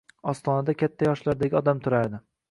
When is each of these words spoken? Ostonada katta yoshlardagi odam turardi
Ostonada 0.29 0.73
katta 0.83 1.07
yoshlardagi 1.07 1.59
odam 1.59 1.83
turardi 1.89 2.21